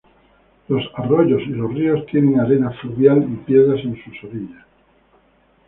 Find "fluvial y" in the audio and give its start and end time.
2.81-3.35